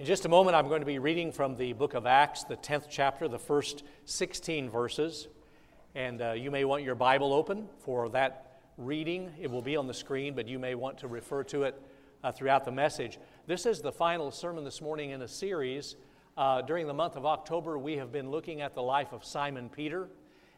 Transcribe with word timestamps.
In 0.00 0.06
just 0.06 0.24
a 0.24 0.30
moment, 0.30 0.56
I'm 0.56 0.66
going 0.66 0.80
to 0.80 0.86
be 0.86 0.98
reading 0.98 1.30
from 1.30 1.58
the 1.58 1.74
book 1.74 1.92
of 1.92 2.06
Acts, 2.06 2.44
the 2.44 2.56
10th 2.56 2.86
chapter, 2.88 3.28
the 3.28 3.38
first 3.38 3.82
16 4.06 4.70
verses. 4.70 5.28
And 5.94 6.22
uh, 6.22 6.32
you 6.32 6.50
may 6.50 6.64
want 6.64 6.84
your 6.84 6.94
Bible 6.94 7.34
open 7.34 7.68
for 7.80 8.08
that 8.08 8.62
reading. 8.78 9.30
It 9.38 9.50
will 9.50 9.60
be 9.60 9.76
on 9.76 9.86
the 9.86 9.92
screen, 9.92 10.32
but 10.32 10.48
you 10.48 10.58
may 10.58 10.74
want 10.74 10.96
to 11.00 11.06
refer 11.06 11.44
to 11.44 11.64
it 11.64 11.82
uh, 12.24 12.32
throughout 12.32 12.64
the 12.64 12.70
message. 12.70 13.18
This 13.46 13.66
is 13.66 13.82
the 13.82 13.92
final 13.92 14.30
sermon 14.30 14.64
this 14.64 14.80
morning 14.80 15.10
in 15.10 15.20
a 15.20 15.28
series. 15.28 15.96
Uh, 16.34 16.62
during 16.62 16.86
the 16.86 16.94
month 16.94 17.16
of 17.16 17.26
October, 17.26 17.78
we 17.78 17.98
have 17.98 18.10
been 18.10 18.30
looking 18.30 18.62
at 18.62 18.74
the 18.74 18.82
life 18.82 19.12
of 19.12 19.22
Simon 19.22 19.68
Peter. 19.68 20.08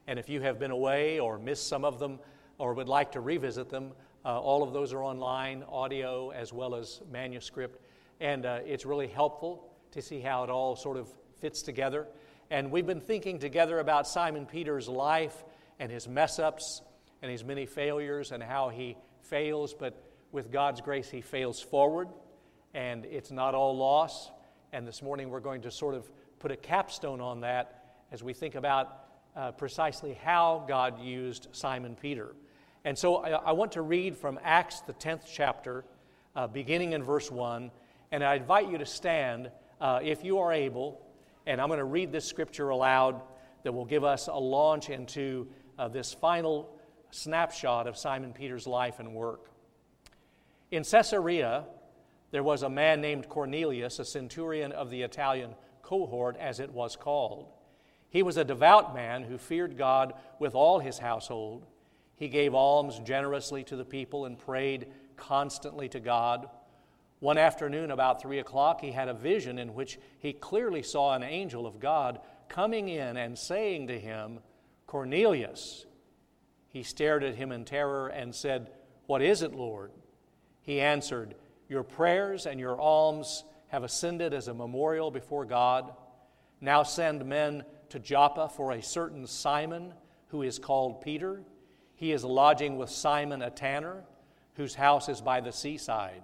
And 0.06 0.20
if 0.20 0.29
you 0.29 0.40
have 0.43 0.61
been 0.61 0.70
away 0.70 1.18
or 1.18 1.36
missed 1.36 1.66
some 1.66 1.84
of 1.84 1.98
them 1.98 2.20
or 2.59 2.74
would 2.74 2.88
like 2.88 3.11
to 3.11 3.20
revisit 3.20 3.70
them, 3.70 3.90
uh, 4.24 4.38
all 4.38 4.62
of 4.62 4.72
those 4.72 4.93
are 4.93 5.02
online, 5.02 5.64
audio 5.64 6.30
as 6.30 6.52
well 6.52 6.77
as 6.77 7.00
manuscript. 7.11 7.80
And 8.23 8.46
uh, 8.46 8.61
it's 8.64 8.86
really 8.86 9.09
helpful 9.09 9.68
to 9.91 10.00
see 10.00 10.20
how 10.20 10.45
it 10.45 10.48
all 10.48 10.77
sort 10.77 10.96
of 10.96 11.09
fits 11.41 11.60
together. 11.60 12.06
And 12.51 12.70
we've 12.70 12.87
been 12.87 13.01
thinking 13.01 13.41
together 13.41 13.80
about 13.80 14.06
Simon 14.06 14.46
Peter's 14.46 14.88
life 14.88 15.42
and 15.80 15.91
his 15.91 16.06
mess 16.06 16.38
ups 16.38 16.82
and 17.20 17.32
his 17.32 17.43
many 17.43 17.66
failures 17.66 18.30
and 18.30 18.41
how 18.41 18.69
he 18.69 18.96
fails, 19.23 19.74
but 19.74 20.01
with 20.30 20.52
God's 20.52 20.80
grace, 20.80 21.10
he 21.10 21.20
fails 21.20 21.60
forward. 21.60 22.06
And 22.74 23.06
it's 23.06 23.32
not 23.32 23.56
all 23.56 23.77
loss. 23.77 24.30
And 24.73 24.87
this 24.87 25.02
morning, 25.02 25.29
we're 25.29 25.41
going 25.41 25.62
to 25.62 25.73
sort 25.73 25.96
of 25.96 26.09
put 26.38 26.52
a 26.52 26.57
capstone 26.57 27.20
on 27.20 27.41
that 27.41 27.96
as 28.12 28.23
we 28.23 28.34
think 28.34 28.54
about 28.54 29.01
uh, 29.34 29.51
precisely 29.51 30.15
how 30.15 30.65
God 30.68 31.01
used 31.01 31.48
Simon 31.51 31.96
Peter. 32.01 32.37
And 32.84 32.96
so 32.96 33.16
I, 33.16 33.30
I 33.30 33.51
want 33.51 33.73
to 33.73 33.82
read 33.82 34.16
from 34.16 34.38
Acts, 34.45 34.80
the 34.82 34.95
10th 34.95 35.23
chapter, 35.27 35.84
uh, 36.37 36.46
beginning 36.46 36.93
in 36.93 37.02
verse 37.02 37.29
1 37.29 37.73
and 38.12 38.23
I 38.23 38.34
invite 38.34 38.71
you 38.71 38.79
to 38.79 38.87
stand 38.87 39.51
uh, 39.80 40.01
if 40.02 40.23
you 40.23 40.39
are 40.39 40.52
able. 40.52 41.01
And 41.47 41.61
I'm 41.61 41.69
going 41.69 41.79
to 41.79 41.84
read 41.84 42.12
this 42.12 42.27
scripture 42.27 42.69
aloud 42.69 43.21
that 43.65 43.73
will 43.73 43.87
give 43.87 44.04
us 44.04 44.29
a 44.29 44.38
launch 44.38 44.91
into 44.91 45.49
uh, 45.79 45.88
this 45.88 46.13
final 46.13 46.79
snapshot 47.10 47.87
of 47.87 47.96
Simon 47.96 48.32
Peter's 48.32 48.66
life 48.66 49.01
and 49.01 49.15
work. 49.15 49.51
In 50.71 50.85
Caesarea, 50.85 51.65
there 52.30 52.43
was 52.43 52.63
a 52.63 52.69
man 52.69 53.01
named 53.01 53.29
Cornelius, 53.29 53.99
a 53.99 54.04
centurion 54.04 54.73
of 54.73 54.91
the 54.91 55.02
Italian 55.02 55.54
cohort, 55.82 56.37
as 56.38 56.60
it 56.60 56.71
was 56.71 56.97
called. 56.97 57.49
He 58.10 58.23
was 58.23 58.37
a 58.37 58.45
devout 58.45 58.95
man 58.95 59.23
who 59.23 59.38
feared 59.38 59.79
God 59.79 60.15
with 60.38 60.54
all 60.54 60.79
his 60.79 60.99
household. 60.99 61.66
He 62.16 62.29
gave 62.29 62.54
alms 62.54 62.99
generously 63.01 63.65
to 63.65 63.76
the 63.76 63.85
people 63.85 64.26
and 64.26 64.38
prayed 64.38 64.87
constantly 65.16 65.88
to 65.91 66.00
God. 66.00 66.49
One 67.22 67.38
afternoon, 67.38 67.92
about 67.92 68.20
three 68.20 68.41
o'clock, 68.41 68.81
he 68.81 68.91
had 68.91 69.06
a 69.06 69.15
vision 69.15 69.60
in 69.60 69.75
which 69.75 70.00
he 70.19 70.32
clearly 70.32 70.82
saw 70.82 71.15
an 71.15 71.22
angel 71.22 71.69
of 71.69 71.78
God 71.78 72.19
coming 72.48 72.88
in 72.88 73.16
and 73.16 73.38
saying 73.38 73.87
to 73.87 74.00
him, 74.00 74.41
Cornelius. 74.88 75.87
He 76.66 76.82
stared 76.82 77.22
at 77.22 77.37
him 77.37 77.53
in 77.53 77.64
terror 77.64 78.09
and 78.09 78.34
said, 78.34 78.72
What 79.06 79.22
is 79.22 79.42
it, 79.42 79.54
Lord? 79.54 79.92
He 80.62 80.81
answered, 80.81 81.37
Your 81.69 81.84
prayers 81.84 82.44
and 82.44 82.59
your 82.59 82.81
alms 82.81 83.44
have 83.69 83.84
ascended 83.84 84.34
as 84.34 84.48
a 84.48 84.54
memorial 84.54 85.12
before 85.12 85.44
God. 85.44 85.92
Now 86.60 86.82
send 86.82 87.25
men 87.25 87.62
to 87.91 88.00
Joppa 88.00 88.48
for 88.48 88.72
a 88.72 88.82
certain 88.82 89.28
Simon, 89.28 89.94
who 90.26 90.42
is 90.42 90.59
called 90.59 91.03
Peter. 91.03 91.44
He 91.94 92.10
is 92.10 92.25
lodging 92.25 92.78
with 92.78 92.91
Simon 92.91 93.42
a 93.42 93.50
tanner, 93.50 94.03
whose 94.54 94.75
house 94.75 95.09
is 95.09 95.20
by 95.20 95.41
the 95.41 95.53
seaside. 95.53 96.22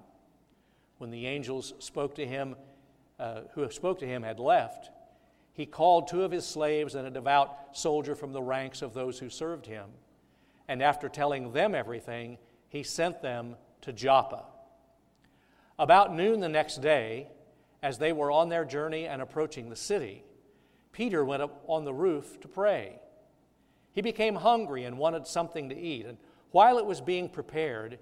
When 0.98 1.10
the 1.10 1.27
angels 1.27 1.74
spoke 1.78 2.14
to 2.16 2.27
him, 2.27 2.56
uh, 3.18 3.42
who 3.54 3.68
spoke 3.70 3.98
to 4.00 4.06
him 4.06 4.22
had 4.22 4.38
left, 4.38 4.91
he 5.52 5.66
called 5.66 6.06
two 6.06 6.22
of 6.22 6.30
his 6.30 6.46
slaves 6.46 6.94
and 6.94 7.06
a 7.06 7.10
devout 7.10 7.77
soldier 7.77 8.14
from 8.14 8.32
the 8.32 8.42
ranks 8.42 8.82
of 8.82 8.94
those 8.94 9.18
who 9.18 9.30
served 9.30 9.66
him. 9.66 9.86
And 10.68 10.83
after 10.83 11.08
telling 11.08 11.52
them 11.52 11.74
everything, 11.74 12.39
he 12.68 12.83
sent 12.83 13.23
them 13.23 13.56
to 13.80 13.92
Joppa. 13.92 14.45
About 15.78 16.14
noon 16.14 16.40
the 16.40 16.48
next 16.48 16.80
day, 16.80 17.28
as 17.83 17.98
they 17.98 18.12
were 18.12 18.30
on 18.30 18.48
their 18.48 18.64
journey 18.64 19.06
and 19.06 19.23
approaching 19.23 19.68
the 19.68 19.77
city, 19.77 20.24
Peter 20.92 21.24
went 21.24 21.42
up 21.42 21.62
on 21.67 21.84
the 21.84 21.94
roof 21.94 22.40
to 22.40 22.48
pray. 22.48 23.00
He 23.92 24.00
became 24.00 24.36
hungry 24.36 24.84
and 24.84 24.98
wanted 24.98 25.27
something 25.27 25.68
to 25.68 25.77
eat, 25.77 26.06
and 26.06 26.18
while 26.50 26.78
it 26.78 26.86
was 26.86 27.00
being 27.00 27.28
prepared, 27.28 27.98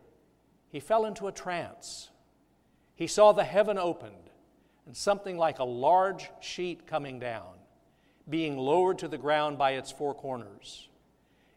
he 0.68 0.80
fell 0.80 1.04
into 1.04 1.26
a 1.26 1.32
trance 1.32 2.10
he 2.96 3.06
saw 3.06 3.32
the 3.32 3.44
heaven 3.44 3.78
opened 3.78 4.30
and 4.86 4.96
something 4.96 5.36
like 5.36 5.58
a 5.58 5.64
large 5.64 6.30
sheet 6.40 6.86
coming 6.86 7.20
down, 7.20 7.52
being 8.28 8.56
lowered 8.56 8.98
to 8.98 9.08
the 9.08 9.18
ground 9.18 9.58
by 9.58 9.72
its 9.72 9.92
four 9.92 10.14
corners. 10.14 10.88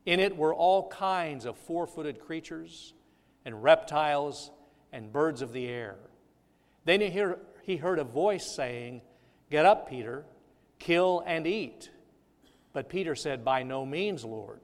In 0.05 0.19
it 0.19 0.35
were 0.35 0.53
all 0.53 0.89
kinds 0.89 1.45
of 1.45 1.57
four 1.57 1.87
footed 1.87 2.19
creatures 2.19 2.93
and 3.45 3.63
reptiles 3.63 4.51
and 4.91 5.13
birds 5.13 5.41
of 5.41 5.53
the 5.53 5.67
air. 5.67 5.95
Then 6.85 7.01
he 7.01 7.77
heard 7.77 7.99
a 7.99 8.03
voice 8.03 8.53
saying, 8.55 9.01
Get 9.49 9.65
up, 9.65 9.89
Peter, 9.89 10.25
kill 10.77 11.23
and 11.25 11.47
eat. 11.47 11.89
But 12.73 12.89
Peter 12.89 13.15
said, 13.15 13.45
By 13.45 13.63
no 13.63 13.85
means, 13.85 14.25
Lord, 14.25 14.59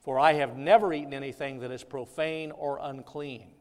for 0.00 0.18
I 0.18 0.34
have 0.34 0.56
never 0.56 0.92
eaten 0.92 1.14
anything 1.14 1.60
that 1.60 1.70
is 1.70 1.84
profane 1.84 2.50
or 2.50 2.78
unclean. 2.80 3.51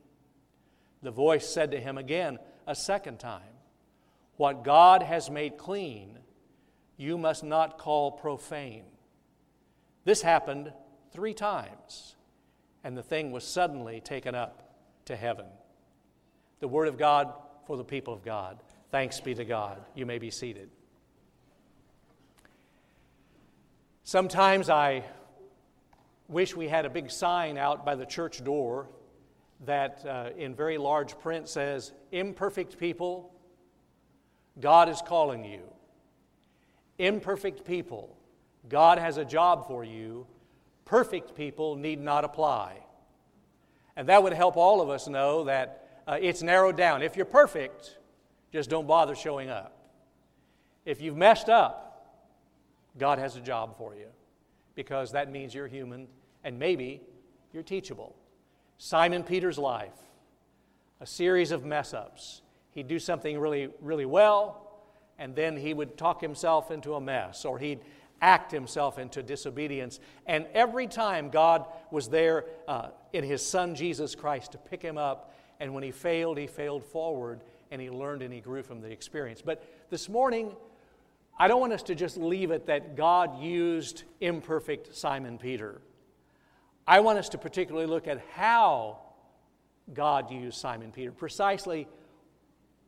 The 1.02 1.12
voice 1.12 1.48
said 1.48 1.72
to 1.72 1.80
him 1.80 1.98
again 1.98 2.40
a 2.68 2.76
second 2.76 3.20
time, 3.20 3.42
What 4.38 4.64
God 4.64 5.04
has 5.04 5.30
made 5.30 5.58
clean, 5.58 6.20
you 6.98 7.18
must 7.18 7.44
not 7.44 7.78
call 7.78 8.12
profane. 8.12 8.86
This 10.04 10.22
happened 10.22 10.72
three 11.12 11.34
times, 11.34 12.16
and 12.84 12.98
the 12.98 13.04
thing 13.04 13.32
was 13.32 13.44
suddenly 13.44 14.00
taken 14.00 14.36
up 14.36 14.76
to 15.06 15.16
heaven. 15.16 15.46
The 16.60 16.68
Word 16.68 16.88
of 16.88 16.98
God 16.98 17.34
for 17.66 17.78
the 17.78 17.84
people 17.84 18.14
of 18.14 18.24
God. 18.24 18.60
Thanks 18.92 19.20
be 19.20 19.34
to 19.36 19.46
God. 19.46 19.84
You 19.96 20.06
may 20.06 20.20
be 20.20 20.30
seated. 20.30 20.70
Sometimes 24.04 24.70
I 24.70 25.04
wish 26.28 26.56
we 26.56 26.68
had 26.68 26.86
a 26.86 26.90
big 26.90 27.10
sign 27.10 27.58
out 27.58 27.86
by 27.86 27.96
the 27.96 28.06
church 28.06 28.44
door 28.44 28.90
that 29.66 30.06
uh, 30.06 30.30
in 30.38 30.56
very 30.56 30.78
large 30.78 31.18
print 31.20 31.48
says, 31.48 31.92
Imperfect 32.12 32.78
people, 32.78 33.34
God 34.60 34.90
is 34.90 35.02
calling 35.06 35.46
you. 35.46 35.62
Imperfect 36.98 37.66
people, 37.66 38.16
God 38.70 38.98
has 38.98 39.18
a 39.18 39.26
job 39.26 39.68
for 39.68 39.84
you. 39.84 40.28
Perfect 40.86 41.36
people 41.36 41.76
need 41.76 42.02
not 42.02 42.26
apply. 42.26 42.78
And 43.96 44.10
that 44.10 44.22
would 44.22 44.34
help 44.34 44.58
all 44.58 44.82
of 44.82 44.90
us 44.90 45.08
know 45.08 45.46
that 45.46 46.02
uh, 46.08 46.18
it's 46.20 46.42
narrowed 46.42 46.76
down. 46.76 47.02
If 47.02 47.16
you're 47.16 47.26
perfect, 47.26 47.98
just 48.52 48.70
don't 48.70 48.88
bother 48.88 49.16
showing 49.16 49.50
up. 49.50 49.78
If 50.86 51.02
you've 51.02 51.16
messed 51.16 51.50
up, 51.50 51.92
God 52.98 53.20
has 53.20 53.36
a 53.36 53.42
job 53.42 53.78
for 53.78 53.96
you 53.96 54.08
because 54.76 55.12
that 55.14 55.32
means 55.32 55.54
you're 55.54 55.68
human 55.68 56.08
and 56.44 56.58
maybe 56.60 57.02
you're 57.54 57.64
teachable. 57.64 58.16
Simon 58.84 59.22
Peter's 59.22 59.60
life, 59.60 59.94
a 61.02 61.06
series 61.06 61.52
of 61.52 61.64
mess 61.64 61.94
ups. 61.94 62.42
He'd 62.72 62.88
do 62.88 62.98
something 62.98 63.38
really, 63.38 63.70
really 63.80 64.08
well, 64.08 64.82
and 65.20 65.36
then 65.36 65.56
he 65.56 65.72
would 65.76 66.00
talk 66.00 66.20
himself 66.20 66.72
into 66.72 66.96
a 66.96 67.00
mess, 67.00 67.46
or 67.46 67.60
he'd 67.60 67.82
act 68.24 68.52
himself 68.52 68.98
into 68.98 69.22
disobedience. 69.22 70.00
And 70.26 70.48
every 70.56 70.88
time 70.88 71.30
God 71.30 71.68
was 71.92 72.10
there 72.10 72.46
uh, 72.68 72.88
in 73.14 73.24
his 73.24 73.46
son 73.46 73.76
Jesus 73.76 74.16
Christ 74.16 74.54
to 74.54 74.58
pick 74.58 74.82
him 74.82 74.98
up, 74.98 75.32
and 75.60 75.76
when 75.76 75.84
he 75.84 75.92
failed, 75.92 76.40
he 76.40 76.48
failed 76.48 76.84
forward, 76.84 77.42
and 77.70 77.80
he 77.80 77.92
learned 77.92 78.24
and 78.24 78.34
he 78.34 78.40
grew 78.40 78.64
from 78.64 78.82
the 78.82 78.90
experience. 78.90 79.44
But 79.44 79.64
this 79.92 80.10
morning, 80.10 80.56
I 81.38 81.48
don't 81.48 81.62
want 81.62 81.74
us 81.74 81.84
to 81.84 81.94
just 81.94 82.18
leave 82.18 82.50
it 82.50 82.66
that 82.66 82.96
God 82.96 83.44
used 83.44 84.06
imperfect 84.22 84.96
Simon 84.96 85.38
Peter. 85.38 85.82
I 86.88 87.00
want 87.02 87.20
us 87.20 87.30
to 87.30 87.38
particularly 87.38 87.88
look 87.88 88.08
at 88.08 88.22
how 88.34 89.00
God 89.94 90.32
used 90.32 90.58
Simon 90.58 90.92
Peter, 90.92 91.12
precisely 91.12 91.88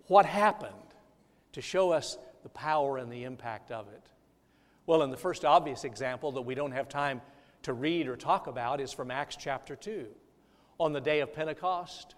what 0.08 0.26
happened 0.26 0.74
to 1.54 1.62
show 1.62 1.92
us 1.92 2.18
the 2.44 2.50
power 2.50 2.98
and 2.98 3.12
the 3.12 3.24
impact 3.24 3.72
of 3.72 3.88
it. 3.88 4.02
Well, 4.86 5.04
in 5.04 5.12
the 5.12 5.18
first 5.18 5.46
obvious 5.46 5.86
example 5.86 6.34
that 6.34 6.42
we 6.42 6.56
don't 6.56 6.72
have 6.72 6.90
time 6.90 7.22
to 7.64 7.74
read 7.74 8.08
or 8.08 8.18
talk 8.18 8.48
about 8.48 8.82
is 8.82 8.92
from 8.92 9.12
Acts 9.12 9.38
chapter 9.38 9.76
2. 9.76 10.08
On 10.80 10.92
the 10.92 11.00
day 11.00 11.22
of 11.22 11.34
Pentecost, 11.34 12.16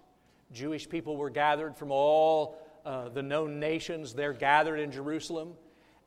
Jewish 0.51 0.89
people 0.89 1.17
were 1.17 1.29
gathered 1.29 1.77
from 1.77 1.91
all 1.91 2.57
uh, 2.85 3.09
the 3.09 3.21
known 3.21 3.59
nations. 3.59 4.13
They're 4.13 4.33
gathered 4.33 4.79
in 4.79 4.91
Jerusalem. 4.91 5.53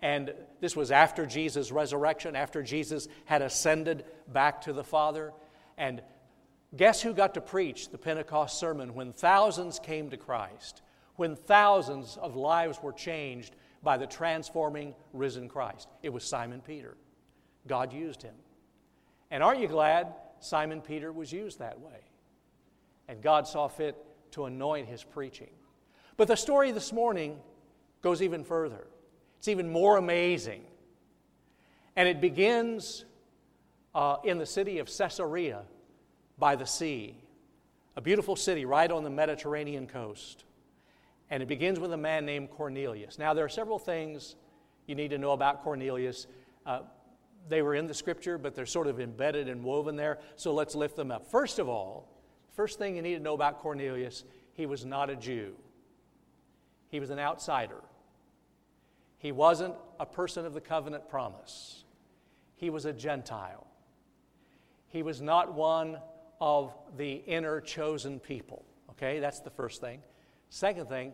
And 0.01 0.33
this 0.61 0.77
was 0.77 0.91
after 0.91 1.27
Jesus' 1.27 1.71
resurrection, 1.73 2.37
after 2.37 2.63
Jesus 2.63 3.09
had 3.25 3.43
ascended 3.43 4.05
back 4.33 4.63
to 4.63 4.73
the 4.73 4.85
Father. 4.85 5.33
And 5.79 6.03
guess 6.77 7.01
who 7.01 7.15
got 7.15 7.33
to 7.35 7.41
preach 7.41 7.89
the 7.89 7.99
Pentecost 7.99 8.61
sermon 8.61 8.95
when 8.95 9.15
thousands 9.15 9.79
came 9.79 10.11
to 10.11 10.19
Christ? 10.19 10.83
when 11.19 11.35
thousands 11.35 12.17
of 12.17 12.37
lives 12.37 12.81
were 12.81 12.93
changed 12.93 13.57
by 13.83 13.97
the 13.97 14.07
transforming 14.07 14.95
risen 15.13 15.49
Christ. 15.49 15.89
It 16.01 16.11
was 16.11 16.23
Simon 16.23 16.61
Peter. 16.61 16.97
God 17.67 17.93
used 17.93 18.23
him. 18.23 18.37
And 19.33 19.43
aren't 19.43 19.61
you 19.61 19.67
glad 19.67 20.15
Simon 20.39 20.81
Peter 20.81 21.11
was 21.11 21.33
used 21.33 21.59
that 21.59 21.81
way? 21.81 22.05
And 23.09 23.21
God 23.21 23.49
saw 23.49 23.67
fit 23.67 23.97
to 24.31 24.45
anoint 24.45 24.87
his 24.87 25.03
preaching. 25.03 25.51
But 26.17 26.29
the 26.29 26.37
story 26.37 26.71
this 26.71 26.93
morning 26.93 27.37
goes 28.01 28.23
even 28.23 28.45
further, 28.45 28.87
it's 29.39 29.49
even 29.49 29.69
more 29.69 29.97
amazing. 29.97 30.63
And 31.97 32.09
it 32.09 32.21
begins 32.21 33.05
uh, 33.95 34.17
in 34.25 34.39
the 34.39 34.47
city 34.47 34.79
of 34.79 34.89
Caesarea 34.89 35.63
by 36.39 36.57
the 36.57 36.67
sea, 36.67 37.17
a 37.97 38.01
beautiful 38.01 38.37
city 38.37 38.65
right 38.65 38.91
on 38.91 39.05
the 39.05 39.11
Mediterranean 39.11 39.87
coast. 39.87 40.45
And 41.31 41.43
it 41.43 41.47
begins 41.47 41.79
with 41.79 41.93
a 41.93 41.97
man 41.97 42.25
named 42.25 42.51
Cornelius. 42.51 43.19
Now, 43.19 43.35
there 43.35 43.45
are 43.45 43.51
several 43.51 43.79
things 43.79 44.37
you 44.87 44.95
need 44.95 45.09
to 45.11 45.19
know 45.19 45.33
about 45.33 45.63
Cornelius. 45.63 46.27
Uh, 46.65 46.81
they 47.49 47.61
were 47.61 47.75
in 47.75 47.87
the 47.87 47.95
scripture, 47.95 48.39
but 48.39 48.55
they're 48.55 48.67
sort 48.67 48.87
of 48.87 49.01
embedded 49.01 49.49
and 49.49 49.63
woven 49.63 49.97
there. 49.97 50.19
So 50.37 50.55
let's 50.55 50.75
lift 50.75 50.97
them 50.97 51.11
up. 51.11 51.31
First 51.31 51.59
of 51.59 51.69
all, 51.69 52.09
first 52.55 52.79
thing 52.79 52.97
you 52.97 53.03
need 53.03 53.15
to 53.15 53.23
know 53.23 53.35
about 53.35 53.59
Cornelius, 53.61 54.25
he 54.55 54.67
was 54.67 54.85
not 54.85 55.11
a 55.11 55.17
Jew, 55.17 55.55
he 56.89 57.01
was 57.01 57.11
an 57.11 57.19
outsider. 57.19 57.83
He 59.21 59.33
wasn't 59.33 59.75
a 59.99 60.07
person 60.07 60.47
of 60.47 60.55
the 60.55 60.61
covenant 60.61 61.09
promise 61.09 61.83
he 62.59 62.71
was 62.71 62.85
a 62.85 62.93
Gentile. 62.93 63.67
He 64.89 65.03
was 65.03 65.21
not 65.21 65.55
one 65.55 65.99
of 66.41 66.75
the 66.97 67.13
inner 67.13 67.61
chosen 67.61 68.19
people. 68.19 68.65
Okay, 68.91 69.21
that's 69.21 69.41
the 69.41 69.51
first 69.51 69.81
thing. 69.81 70.03
Second 70.51 70.89
thing 70.89 71.13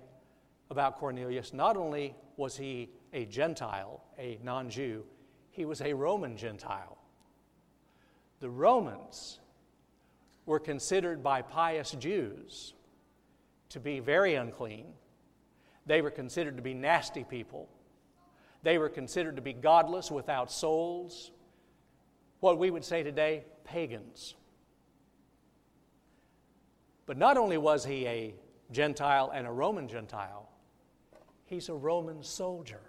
about 0.71 0.99
Cornelius, 0.99 1.53
not 1.53 1.77
only 1.77 2.15
was 2.37 2.57
he 2.57 2.91
a 3.13 3.25
Gentile, 3.27 4.03
a 4.19 4.39
non 4.43 4.71
Jew, 4.71 5.05
he 5.51 5.65
was 5.65 5.81
a 5.81 5.93
Roman 5.93 6.37
Gentile. 6.37 6.99
The 8.41 8.51
Romans 8.51 9.39
were 10.47 10.59
considered 10.59 11.23
by 11.23 11.43
pious 11.43 11.93
Jews 11.93 12.75
to 13.71 13.81
be 13.81 14.01
very 14.01 14.35
unclean. 14.35 14.87
They 15.87 16.03
were 16.03 16.11
considered 16.11 16.57
to 16.57 16.63
be 16.63 16.75
nasty 16.75 17.25
people. 17.25 17.69
They 18.63 18.79
were 18.79 18.89
considered 18.89 19.37
to 19.37 19.43
be 19.43 19.53
godless, 19.53 20.11
without 20.11 20.51
souls, 20.51 21.31
what 22.45 22.59
we 22.59 22.71
would 22.71 22.85
say 22.85 23.03
today, 23.03 23.43
pagans. 23.65 24.35
But 27.07 27.17
not 27.17 27.39
only 27.39 27.57
was 27.57 27.87
he 27.87 28.07
a 28.07 28.35
Gentile 28.71 29.33
and 29.35 29.47
a 29.47 29.51
Roman 29.51 29.89
Gentile, 29.89 30.51
he's 31.47 31.71
a 31.71 31.75
Roman 31.75 32.23
soldier. 32.23 32.83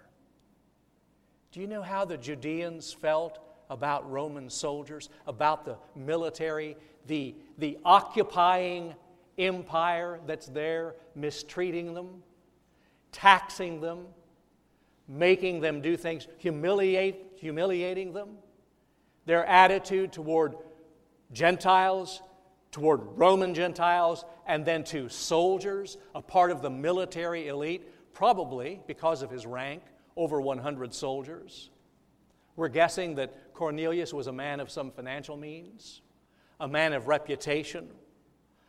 Do 1.52 1.60
you 1.60 1.66
know 1.66 1.80
how 1.80 2.04
the 2.04 2.18
Judeans 2.18 2.92
felt 2.92 3.38
about 3.70 4.10
Roman 4.10 4.50
soldiers, 4.50 5.08
about 5.26 5.64
the 5.64 5.78
military, 5.94 6.76
the, 7.06 7.34
the 7.56 7.78
occupying 7.82 8.94
empire 9.38 10.20
that's 10.26 10.48
there, 10.48 10.96
mistreating 11.14 11.94
them, 11.94 12.22
taxing 13.10 13.80
them, 13.80 14.04
making 15.08 15.62
them 15.62 15.80
do 15.80 15.96
things, 15.96 16.28
humiliate, 16.36 17.24
humiliating 17.38 18.12
them? 18.12 18.36
Their 19.26 19.44
attitude 19.44 20.12
toward 20.12 20.54
Gentiles, 21.32 22.22
toward 22.70 23.00
Roman 23.18 23.54
Gentiles, 23.54 24.24
and 24.46 24.64
then 24.64 24.84
to 24.84 25.08
soldiers, 25.08 25.98
a 26.14 26.22
part 26.22 26.50
of 26.50 26.62
the 26.62 26.70
military 26.70 27.48
elite, 27.48 27.82
probably 28.14 28.80
because 28.86 29.22
of 29.22 29.30
his 29.30 29.44
rank, 29.44 29.82
over 30.16 30.40
100 30.40 30.94
soldiers. 30.94 31.70
We're 32.54 32.68
guessing 32.68 33.16
that 33.16 33.52
Cornelius 33.52 34.14
was 34.14 34.28
a 34.28 34.32
man 34.32 34.60
of 34.60 34.70
some 34.70 34.90
financial 34.90 35.36
means, 35.36 36.00
a 36.58 36.68
man 36.68 36.94
of 36.94 37.08
reputation, 37.08 37.88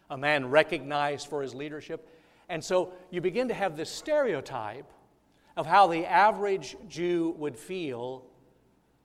a 0.10 0.18
man 0.18 0.50
recognized 0.50 1.28
for 1.28 1.42
his 1.42 1.56
leadership. 1.56 2.10
And 2.50 2.64
so 2.64 2.94
you 3.10 3.22
begin 3.22 3.48
to 3.48 3.54
have 3.54 3.78
this 3.78 3.90
stereotype 3.90 4.92
of 5.56 5.66
how 5.66 5.88
the 5.88 6.06
average 6.06 6.76
Jew 6.88 7.34
would 7.38 7.58
feel 7.58 8.26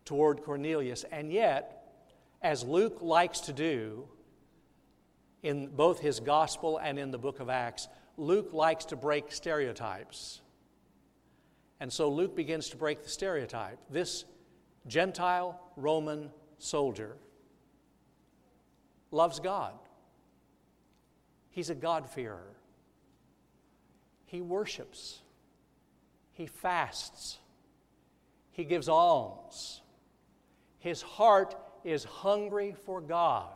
toward 0.04 0.42
Cornelius. 0.42 1.04
And 1.10 1.32
yet, 1.32 1.94
as 2.42 2.64
Luke 2.64 2.98
likes 3.00 3.40
to 3.40 3.52
do 3.52 4.08
in 5.42 5.68
both 5.68 6.00
his 6.00 6.20
gospel 6.20 6.78
and 6.78 6.98
in 6.98 7.10
the 7.10 7.18
book 7.18 7.40
of 7.40 7.48
Acts, 7.48 7.88
Luke 8.16 8.52
likes 8.52 8.86
to 8.86 8.96
break 8.96 9.32
stereotypes. 9.32 10.40
And 11.80 11.92
so 11.92 12.10
Luke 12.10 12.36
begins 12.36 12.68
to 12.70 12.76
break 12.76 13.02
the 13.02 13.08
stereotype. 13.08 13.78
This 13.90 14.24
Gentile 14.86 15.60
Roman 15.76 16.30
soldier 16.58 17.16
loves 19.10 19.40
God. 19.40 19.74
He's 21.50 21.70
a 21.70 21.74
God-fearer. 21.74 22.56
He 24.24 24.40
worships. 24.40 25.20
He 26.32 26.46
fasts. 26.46 27.38
He 28.52 28.64
gives 28.64 28.88
alms. 28.88 29.81
His 30.82 31.00
heart 31.00 31.54
is 31.84 32.02
hungry 32.02 32.74
for 32.84 33.00
God. 33.00 33.54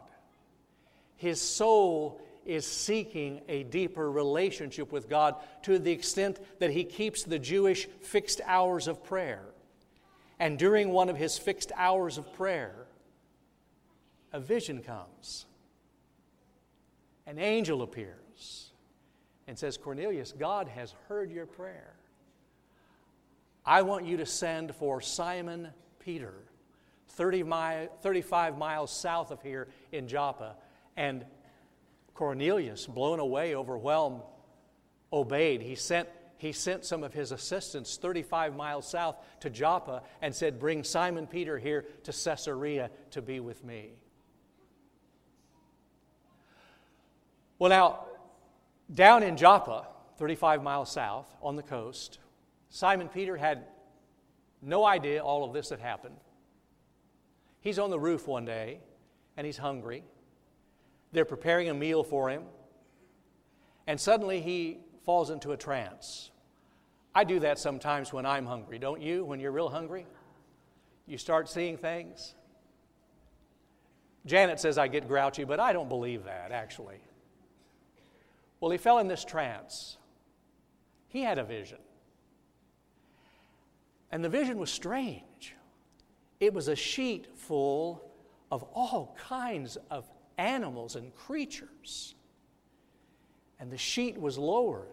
His 1.16 1.40
soul 1.40 2.20
is 2.44 2.64
seeking 2.64 3.40
a 3.48 3.64
deeper 3.64 4.08
relationship 4.08 4.92
with 4.92 5.08
God 5.08 5.34
to 5.62 5.80
the 5.80 5.90
extent 5.90 6.38
that 6.60 6.70
he 6.70 6.84
keeps 6.84 7.24
the 7.24 7.40
Jewish 7.40 7.88
fixed 8.00 8.40
hours 8.44 8.86
of 8.86 9.02
prayer. 9.02 9.42
And 10.38 10.56
during 10.56 10.90
one 10.90 11.08
of 11.08 11.16
his 11.16 11.36
fixed 11.36 11.72
hours 11.74 12.16
of 12.16 12.32
prayer, 12.34 12.86
a 14.32 14.38
vision 14.38 14.80
comes. 14.80 15.46
An 17.26 17.40
angel 17.40 17.82
appears 17.82 18.70
and 19.48 19.58
says, 19.58 19.76
Cornelius, 19.76 20.30
God 20.30 20.68
has 20.68 20.94
heard 21.08 21.32
your 21.32 21.46
prayer. 21.46 21.94
I 23.64 23.82
want 23.82 24.06
you 24.06 24.18
to 24.18 24.26
send 24.26 24.76
for 24.76 25.00
Simon 25.00 25.70
Peter 25.98 26.34
30 27.16 27.42
mi- 27.42 27.88
35 28.02 28.56
miles 28.58 28.90
south 28.90 29.30
of 29.30 29.42
here 29.42 29.68
in 29.90 30.06
Joppa. 30.06 30.56
And 30.96 31.24
Cornelius, 32.14 32.86
blown 32.86 33.20
away, 33.20 33.54
overwhelmed, 33.54 34.22
obeyed. 35.12 35.62
He 35.62 35.74
sent, 35.74 36.08
he 36.38 36.52
sent 36.52 36.84
some 36.84 37.02
of 37.02 37.12
his 37.12 37.32
assistants 37.32 37.96
35 37.96 38.54
miles 38.54 38.88
south 38.88 39.16
to 39.40 39.50
Joppa 39.50 40.02
and 40.22 40.34
said, 40.34 40.60
Bring 40.60 40.84
Simon 40.84 41.26
Peter 41.26 41.58
here 41.58 41.86
to 42.04 42.12
Caesarea 42.12 42.90
to 43.10 43.22
be 43.22 43.40
with 43.40 43.64
me. 43.64 43.92
Well, 47.58 47.70
now, 47.70 48.04
down 48.92 49.22
in 49.22 49.38
Joppa, 49.38 49.86
35 50.18 50.62
miles 50.62 50.90
south 50.92 51.34
on 51.42 51.56
the 51.56 51.62
coast, 51.62 52.18
Simon 52.68 53.08
Peter 53.08 53.36
had 53.36 53.64
no 54.60 54.84
idea 54.84 55.22
all 55.22 55.44
of 55.44 55.54
this 55.54 55.70
had 55.70 55.80
happened. 55.80 56.16
He's 57.66 57.80
on 57.80 57.90
the 57.90 57.98
roof 57.98 58.28
one 58.28 58.44
day 58.44 58.78
and 59.36 59.44
he's 59.44 59.56
hungry. 59.56 60.04
They're 61.10 61.24
preparing 61.24 61.68
a 61.68 61.74
meal 61.74 62.04
for 62.04 62.30
him. 62.30 62.44
And 63.88 63.98
suddenly 63.98 64.40
he 64.40 64.78
falls 65.04 65.30
into 65.30 65.50
a 65.50 65.56
trance. 65.56 66.30
I 67.12 67.24
do 67.24 67.40
that 67.40 67.58
sometimes 67.58 68.12
when 68.12 68.24
I'm 68.24 68.46
hungry, 68.46 68.78
don't 68.78 69.02
you? 69.02 69.24
When 69.24 69.40
you're 69.40 69.50
real 69.50 69.68
hungry? 69.68 70.06
You 71.08 71.18
start 71.18 71.48
seeing 71.48 71.76
things. 71.76 72.36
Janet 74.26 74.60
says 74.60 74.78
I 74.78 74.86
get 74.86 75.08
grouchy, 75.08 75.42
but 75.42 75.58
I 75.58 75.72
don't 75.72 75.88
believe 75.88 76.22
that, 76.26 76.52
actually. 76.52 77.00
Well, 78.60 78.70
he 78.70 78.78
fell 78.78 78.98
in 78.98 79.08
this 79.08 79.24
trance. 79.24 79.96
He 81.08 81.22
had 81.22 81.36
a 81.36 81.44
vision. 81.44 81.78
And 84.12 84.24
the 84.24 84.28
vision 84.28 84.56
was 84.56 84.70
strange. 84.70 85.56
It 86.40 86.52
was 86.52 86.68
a 86.68 86.76
sheet 86.76 87.28
full 87.36 88.10
of 88.50 88.62
all 88.74 89.16
kinds 89.18 89.76
of 89.90 90.08
animals 90.38 90.96
and 90.96 91.14
creatures. 91.14 92.14
And 93.58 93.70
the 93.70 93.78
sheet 93.78 94.20
was 94.20 94.36
lowered. 94.36 94.88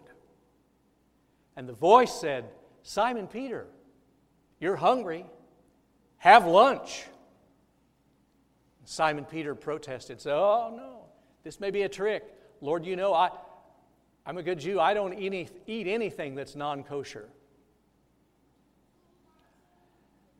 And 1.56 1.68
the 1.68 1.74
voice 1.74 2.12
said, 2.12 2.46
Simon 2.82 3.26
Peter, 3.26 3.66
you're 4.58 4.76
hungry. 4.76 5.26
Have 6.18 6.46
lunch. 6.46 7.04
Simon 8.84 9.24
Peter 9.24 9.54
protested, 9.54 10.20
said, 10.20 10.34
Oh, 10.34 10.72
no, 10.74 11.04
this 11.42 11.60
may 11.60 11.70
be 11.70 11.82
a 11.82 11.88
trick. 11.88 12.24
Lord, 12.60 12.84
you 12.84 12.96
know, 12.96 13.14
I, 13.14 13.30
I'm 14.26 14.38
a 14.38 14.42
good 14.42 14.58
Jew. 14.58 14.80
I 14.80 14.94
don't 14.94 15.14
eat, 15.14 15.50
eat 15.66 15.86
anything 15.86 16.34
that's 16.34 16.56
non 16.56 16.82
kosher. 16.82 17.28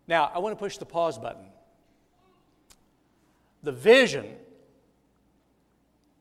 Now, 0.06 0.30
I 0.34 0.38
want 0.38 0.56
to 0.56 0.62
push 0.62 0.76
the 0.76 0.84
pause 0.84 1.18
button. 1.18 1.46
The 3.62 3.72
vision 3.72 4.26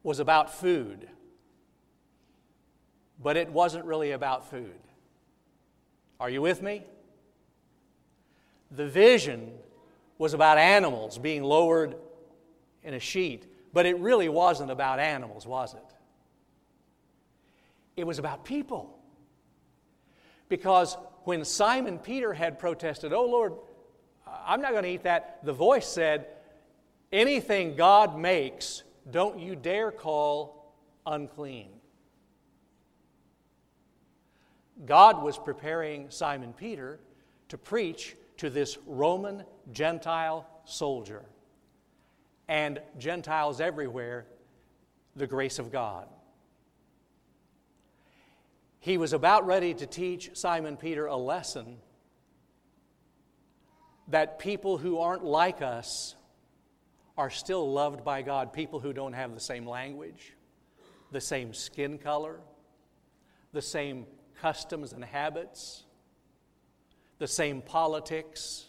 was 0.01 0.19
about 0.19 0.53
food, 0.53 1.07
but 3.21 3.35
it 3.37 3.49
wasn't 3.49 3.85
really 3.85 4.11
about 4.11 4.49
food. 4.49 4.79
Are 6.19 6.29
you 6.29 6.41
with 6.41 6.61
me? 6.61 6.83
The 8.71 8.87
vision 8.87 9.51
was 10.17 10.33
about 10.33 10.57
animals 10.57 11.17
being 11.17 11.43
lowered 11.43 11.95
in 12.83 12.93
a 12.93 12.99
sheet, 12.99 13.45
but 13.73 13.85
it 13.85 13.97
really 13.99 14.29
wasn't 14.29 14.71
about 14.71 14.99
animals, 14.99 15.45
was 15.45 15.73
it? 15.73 15.83
It 17.97 18.07
was 18.07 18.19
about 18.19 18.45
people. 18.45 18.97
Because 20.49 20.97
when 21.23 21.45
Simon 21.45 21.99
Peter 21.99 22.33
had 22.33 22.59
protested, 22.59 23.13
Oh 23.13 23.25
Lord, 23.25 23.53
I'm 24.45 24.61
not 24.61 24.71
going 24.71 24.83
to 24.83 24.89
eat 24.89 25.03
that, 25.03 25.39
the 25.43 25.53
voice 25.53 25.87
said, 25.87 26.27
Anything 27.11 27.75
God 27.75 28.17
makes, 28.17 28.83
don't 29.09 29.39
you 29.39 29.55
dare 29.55 29.91
call 29.91 30.73
unclean. 31.05 31.69
God 34.85 35.21
was 35.21 35.37
preparing 35.37 36.09
Simon 36.09 36.53
Peter 36.53 36.99
to 37.49 37.57
preach 37.57 38.15
to 38.37 38.49
this 38.49 38.77
Roman 38.87 39.43
Gentile 39.71 40.47
soldier 40.65 41.23
and 42.47 42.81
Gentiles 42.97 43.61
everywhere 43.61 44.25
the 45.15 45.27
grace 45.27 45.59
of 45.59 45.71
God. 45.71 46.07
He 48.79 48.97
was 48.97 49.13
about 49.13 49.45
ready 49.45 49.73
to 49.75 49.85
teach 49.85 50.31
Simon 50.33 50.75
Peter 50.75 51.05
a 51.05 51.15
lesson 51.15 51.77
that 54.09 54.39
people 54.39 54.77
who 54.77 54.99
aren't 54.99 55.23
like 55.23 55.61
us 55.61 56.15
are 57.17 57.29
still 57.29 57.71
loved 57.71 58.03
by 58.03 58.21
God. 58.21 58.53
People 58.53 58.79
who 58.79 58.93
don't 58.93 59.13
have 59.13 59.33
the 59.33 59.39
same 59.39 59.65
language, 59.65 60.33
the 61.11 61.21
same 61.21 61.53
skin 61.53 61.97
color, 61.97 62.39
the 63.53 63.61
same 63.61 64.05
customs 64.41 64.93
and 64.93 65.03
habits, 65.03 65.83
the 67.19 67.27
same 67.27 67.61
politics. 67.61 68.65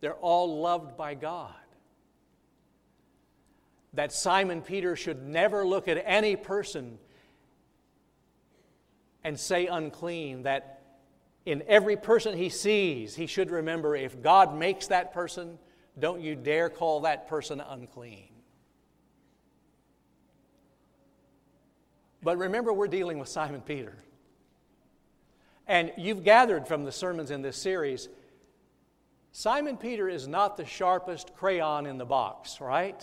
They're 0.00 0.14
all 0.14 0.60
loved 0.60 0.96
by 0.96 1.14
God. 1.14 1.54
That 3.94 4.12
Simon 4.12 4.62
Peter 4.62 4.96
should 4.96 5.22
never 5.22 5.66
look 5.66 5.86
at 5.86 6.02
any 6.04 6.34
person 6.34 6.98
and 9.22 9.38
say 9.38 9.66
unclean, 9.66 10.42
that 10.42 10.81
in 11.44 11.62
every 11.66 11.96
person 11.96 12.36
he 12.36 12.48
sees, 12.48 13.14
he 13.14 13.26
should 13.26 13.50
remember 13.50 13.96
if 13.96 14.22
God 14.22 14.56
makes 14.56 14.88
that 14.88 15.12
person, 15.12 15.58
don't 15.98 16.20
you 16.20 16.36
dare 16.36 16.70
call 16.70 17.00
that 17.00 17.28
person 17.28 17.60
unclean. 17.60 18.28
But 22.22 22.38
remember, 22.38 22.72
we're 22.72 22.86
dealing 22.86 23.18
with 23.18 23.28
Simon 23.28 23.60
Peter. 23.60 23.96
And 25.66 25.92
you've 25.96 26.22
gathered 26.22 26.68
from 26.68 26.84
the 26.84 26.92
sermons 26.92 27.30
in 27.30 27.42
this 27.42 27.56
series, 27.56 28.08
Simon 29.32 29.76
Peter 29.76 30.08
is 30.08 30.28
not 30.28 30.56
the 30.56 30.64
sharpest 30.64 31.34
crayon 31.34 31.86
in 31.86 31.98
the 31.98 32.04
box, 32.04 32.60
right? 32.60 33.02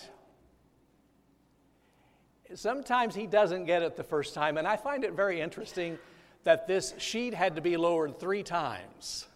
Sometimes 2.53 3.15
he 3.15 3.27
doesn't 3.27 3.65
get 3.65 3.81
it 3.81 3.97
the 3.97 4.03
first 4.03 4.33
time, 4.33 4.57
and 4.57 4.67
I 4.67 4.77
find 4.77 5.03
it 5.03 5.13
very 5.13 5.41
interesting 5.41 5.97
that 6.43 6.67
this 6.67 6.93
sheet 6.97 7.33
had 7.33 7.55
to 7.55 7.61
be 7.61 7.77
lowered 7.77 8.19
three 8.19 8.43
times. 8.43 9.27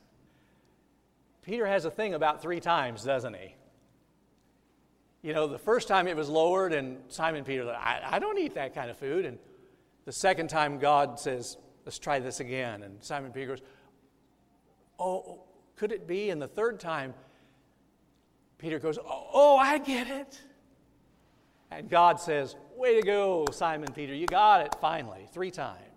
Peter 1.42 1.66
has 1.66 1.86
a 1.86 1.92
thing 1.92 2.14
about 2.14 2.42
three 2.42 2.60
times, 2.60 3.04
doesn't 3.04 3.36
he? 3.36 3.56
You 5.22 5.34
know, 5.34 5.48
the 5.48 5.58
first 5.58 5.88
time 5.88 6.08
it 6.08 6.16
was 6.16 6.30
lowered, 6.30 6.74
and 6.74 6.98
Simon 7.08 7.44
Peter, 7.44 7.70
I, 7.70 8.02
I 8.04 8.20
don't 8.20 8.38
eat 8.38 8.56
that 8.56 8.74
kind 8.74 8.90
of 8.90 8.98
food. 8.98 9.26
And 9.26 9.38
the 10.06 10.12
second 10.12 10.50
time, 10.50 10.80
God 10.80 11.20
says, 11.20 11.58
Let's 11.86 12.00
try 12.00 12.20
this 12.20 12.40
again. 12.40 12.84
And 12.84 13.04
Simon 13.04 13.32
Peter 13.32 13.48
goes, 13.48 13.62
Oh, 15.00 15.44
could 15.76 15.92
it 15.92 16.08
be? 16.08 16.30
And 16.30 16.42
the 16.42 16.48
third 16.48 16.80
time, 16.80 17.14
Peter 18.58 18.80
goes, 18.80 18.98
Oh, 18.98 19.28
oh 19.34 19.58
I 19.58 19.78
get 19.78 20.08
it. 20.08 20.40
And 21.72 21.90
God 21.90 22.20
says, 22.20 22.56
Way 22.76 23.00
to 23.00 23.06
go, 23.06 23.46
Simon 23.52 23.92
Peter. 23.94 24.14
You 24.14 24.28
got 24.28 24.62
it 24.66 24.76
finally, 24.80 25.28
three 25.34 25.52
times. 25.52 25.93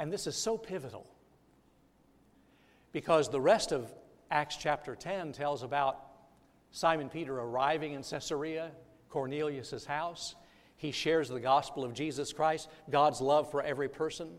And 0.00 0.10
this 0.10 0.26
is 0.26 0.34
so 0.34 0.56
pivotal 0.56 1.06
because 2.90 3.28
the 3.28 3.40
rest 3.40 3.70
of 3.70 3.92
Acts 4.30 4.56
chapter 4.56 4.96
10 4.96 5.32
tells 5.32 5.62
about 5.62 6.00
Simon 6.70 7.10
Peter 7.10 7.38
arriving 7.38 7.92
in 7.92 8.02
Caesarea, 8.02 8.70
Cornelius' 9.10 9.84
house. 9.84 10.36
He 10.78 10.90
shares 10.90 11.28
the 11.28 11.38
gospel 11.38 11.84
of 11.84 11.92
Jesus 11.92 12.32
Christ, 12.32 12.70
God's 12.88 13.20
love 13.20 13.50
for 13.50 13.62
every 13.62 13.90
person. 13.90 14.30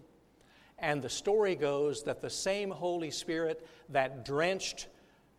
And 0.80 1.00
the 1.00 1.10
story 1.10 1.56
goes 1.56 2.02
that 2.06 2.22
the 2.22 2.30
same 2.32 2.72
Holy 2.72 3.12
Spirit 3.12 3.68
that 3.90 4.26
drenched 4.26 4.88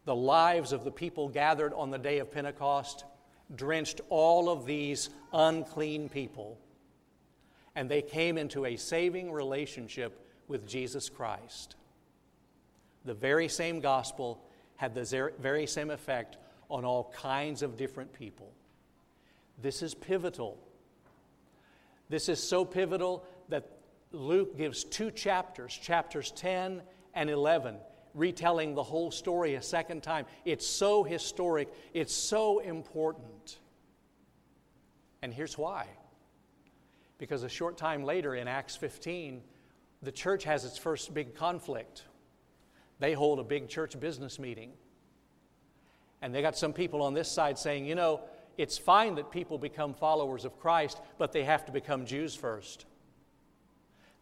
the 0.05 0.15
lives 0.15 0.71
of 0.71 0.85
the 0.85 0.93
people 0.93 1.29
gathered 1.31 1.75
on 1.75 1.91
the 1.91 1.99
day 1.99 2.21
of 2.21 2.31
Pentecost 2.31 3.07
drenched 3.57 4.01
all 4.09 4.49
of 4.49 4.67
these 4.67 5.11
unclean 5.33 6.09
people. 6.09 6.61
And 7.75 7.89
they 7.91 8.03
came 8.03 8.37
into 8.37 8.67
a 8.67 8.77
saving 8.77 9.33
relationship 9.33 10.19
with 10.49 10.67
Jesus 10.67 11.09
Christ. 11.09 11.77
The 13.05 13.15
very 13.15 13.49
same 13.49 13.81
gospel 13.81 14.43
had 14.77 14.95
the 14.95 15.33
very 15.39 15.67
same 15.67 15.91
effect 15.91 16.37
on 16.69 16.85
all 16.85 17.13
kinds 17.15 17.63
of 17.63 17.77
different 17.77 18.13
people. 18.13 18.53
This 19.61 19.83
is 19.83 19.95
pivotal. 19.95 20.59
This 22.09 22.29
is 22.29 22.43
so 22.43 22.65
pivotal 22.65 23.25
that 23.49 23.69
Luke 24.13 24.57
gives 24.57 24.85
two 24.85 25.11
chapters, 25.11 25.73
chapters 25.75 26.31
10 26.33 26.83
and 27.15 27.31
11, 27.31 27.77
retelling 28.15 28.75
the 28.75 28.83
whole 28.83 29.11
story 29.11 29.55
a 29.55 29.63
second 29.63 30.03
time. 30.03 30.27
It's 30.45 30.67
so 30.67 31.05
historic, 31.05 31.69
it's 31.95 32.15
so 32.15 32.59
important. 32.59 33.59
And 35.23 35.33
here's 35.33 35.57
why. 35.57 35.87
Because 37.23 37.45
a 37.45 37.49
short 37.49 37.77
time 37.77 38.03
later 38.03 38.35
in 38.35 38.49
Acts 38.49 38.75
15, 38.75 39.43
the 40.03 40.11
church 40.11 40.43
has 40.43 40.65
its 40.65 40.77
first 40.77 41.15
big 41.15 41.37
conflict. 41.37 42.03
They 42.99 43.13
hold 43.13 43.39
a 43.39 43.45
big 43.45 43.69
church 43.69 44.01
business 44.01 44.41
meeting. 44.41 44.73
And 46.21 46.35
they 46.35 46.43
got 46.43 46.59
some 46.59 46.73
people 46.73 47.01
on 47.01 47.15
this 47.15 47.31
side 47.31 47.61
saying, 47.61 47.87
you 47.87 47.95
know, 47.95 48.23
it's 48.59 48.77
fine 48.77 49.15
that 49.15 49.31
people 49.31 49.57
become 49.57 49.95
followers 49.95 50.45
of 50.45 50.59
Christ, 50.59 51.01
but 51.17 51.31
they 51.31 51.45
have 51.45 51.65
to 51.67 51.71
become 51.71 52.07
Jews 52.07 52.35
first. 52.35 52.87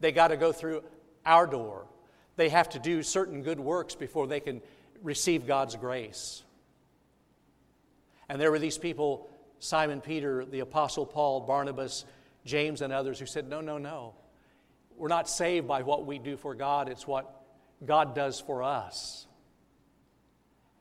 They 0.01 0.13
got 0.13 0.29
to 0.29 0.37
go 0.37 0.53
through 0.53 0.85
our 1.25 1.47
door. 1.47 1.87
They 2.37 2.51
have 2.51 2.69
to 2.69 2.79
do 2.79 3.03
certain 3.03 3.43
good 3.43 3.61
works 3.61 3.95
before 3.95 4.27
they 4.27 4.41
can 4.41 4.61
receive 5.03 5.47
God's 5.47 5.75
grace. 5.75 6.43
And 8.29 8.39
there 8.39 8.51
were 8.51 8.59
these 8.59 8.77
people 8.77 9.31
Simon 9.59 10.01
Peter, 10.03 10.45
the 10.45 10.61
Apostle 10.61 11.07
Paul, 11.07 11.41
Barnabas, 11.41 12.05
James, 12.45 12.83
and 12.83 12.93
others 12.93 13.19
who 13.19 13.27
said, 13.27 13.49
No, 13.49 13.61
no, 13.61 13.79
no. 13.79 14.15
We're 14.97 15.09
not 15.09 15.29
saved 15.29 15.67
by 15.67 15.83
what 15.83 16.05
we 16.05 16.19
do 16.19 16.37
for 16.37 16.55
God, 16.55 16.89
it's 16.89 17.07
what 17.07 17.43
God 17.85 18.15
does 18.15 18.41
for 18.41 18.63
us. 18.63 19.27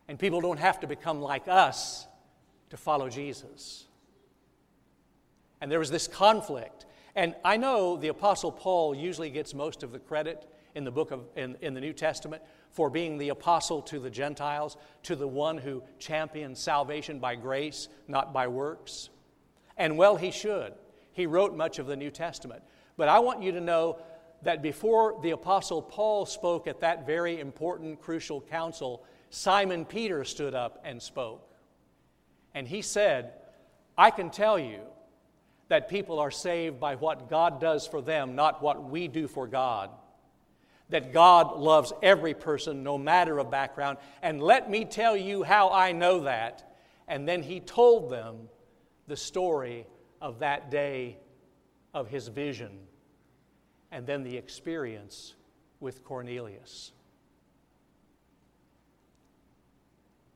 And 0.07 0.17
people 0.17 0.41
don't 0.41 0.59
have 0.59 0.79
to 0.81 0.87
become 0.87 1.21
like 1.21 1.47
us 1.47 2.07
to 2.71 2.77
follow 2.77 3.09
Jesus. 3.09 3.85
And 5.61 5.71
there 5.71 5.79
was 5.79 5.91
this 5.91 6.07
conflict. 6.07 6.85
And 7.15 7.35
I 7.43 7.57
know 7.57 7.97
the 7.97 8.07
Apostle 8.07 8.51
Paul 8.51 8.95
usually 8.95 9.29
gets 9.29 9.53
most 9.53 9.83
of 9.83 9.91
the 9.91 9.99
credit 9.99 10.47
in 10.75 10.83
the 10.83 10.91
book 10.91 11.11
of 11.11 11.25
in, 11.35 11.57
in 11.61 11.73
the 11.73 11.81
New 11.81 11.93
Testament 11.93 12.41
for 12.71 12.89
being 12.89 13.17
the 13.17 13.29
apostle 13.29 13.81
to 13.83 13.99
the 13.99 14.09
Gentiles, 14.09 14.77
to 15.03 15.15
the 15.15 15.27
one 15.27 15.57
who 15.57 15.83
champions 15.97 16.59
salvation 16.59 17.19
by 17.19 17.35
grace, 17.35 17.87
not 18.07 18.31
by 18.31 18.47
works. 18.47 19.09
And 19.77 19.97
well, 19.97 20.15
he 20.15 20.31
should. 20.31 20.73
He 21.19 21.25
wrote 21.25 21.53
much 21.53 21.79
of 21.79 21.85
the 21.85 21.97
New 21.97 22.11
Testament. 22.11 22.63
But 22.95 23.09
I 23.09 23.19
want 23.19 23.43
you 23.43 23.51
to 23.51 23.59
know 23.59 23.97
that 24.43 24.61
before 24.61 25.19
the 25.21 25.31
Apostle 25.31 25.81
Paul 25.81 26.25
spoke 26.25 26.65
at 26.65 26.79
that 26.79 27.05
very 27.05 27.41
important, 27.41 27.99
crucial 27.99 28.39
council, 28.39 29.03
Simon 29.29 29.83
Peter 29.83 30.23
stood 30.23 30.55
up 30.55 30.81
and 30.85 31.01
spoke. 31.01 31.45
And 32.55 32.65
he 32.65 32.81
said, 32.81 33.33
I 33.97 34.11
can 34.11 34.29
tell 34.29 34.57
you 34.57 34.79
that 35.67 35.89
people 35.89 36.19
are 36.19 36.31
saved 36.31 36.79
by 36.79 36.95
what 36.95 37.29
God 37.29 37.59
does 37.59 37.85
for 37.85 38.01
them, 38.01 38.33
not 38.33 38.63
what 38.63 38.89
we 38.89 39.09
do 39.09 39.27
for 39.27 39.45
God. 39.45 39.89
That 40.87 41.11
God 41.11 41.57
loves 41.57 41.91
every 42.01 42.33
person, 42.33 42.81
no 42.81 42.97
matter 42.97 43.39
a 43.39 43.43
background. 43.43 43.97
And 44.21 44.41
let 44.41 44.69
me 44.71 44.85
tell 44.85 45.17
you 45.17 45.43
how 45.43 45.69
I 45.69 45.91
know 45.91 46.21
that. 46.21 46.77
And 47.09 47.27
then 47.27 47.43
he 47.43 47.59
told 47.59 48.09
them 48.09 48.47
the 49.07 49.17
story 49.17 49.85
of 50.21 50.39
that 50.39 50.69
day 50.69 51.17
of 51.93 52.07
his 52.07 52.27
vision 52.27 52.79
and 53.91 54.05
then 54.05 54.23
the 54.23 54.37
experience 54.37 55.33
with 55.79 56.03
Cornelius. 56.03 56.91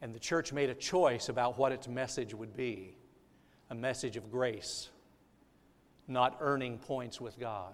And 0.02 0.14
the 0.14 0.20
church 0.20 0.52
made 0.52 0.70
a 0.70 0.74
choice 0.74 1.30
about 1.30 1.58
what 1.58 1.72
its 1.72 1.88
message 1.88 2.34
would 2.34 2.56
be. 2.56 2.98
a 3.70 3.76
message 3.76 4.18
of 4.18 4.30
grace, 4.30 4.90
not 6.08 6.38
earning 6.42 6.78
points 6.78 7.20
with 7.20 7.40
God. 7.40 7.74